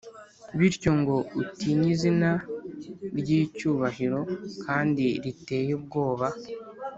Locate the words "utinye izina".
1.41-2.29